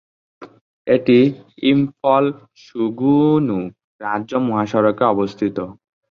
এটি 0.87 1.19
ইম্ফল-সুগুনু 1.71 3.59
রাজ্য 4.01 4.31
মহাসড়কে 4.47 5.03
অবস্থিত। 5.13 5.57